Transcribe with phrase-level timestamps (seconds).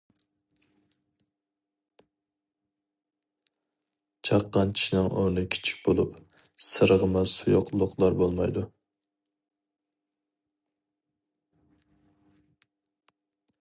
[4.29, 6.17] چاققان چىشنىڭ ئورنى كىچىك بولۇپ
[6.69, 8.67] سىرغىما سۇيۇقلۇقلار بولمايدۇ.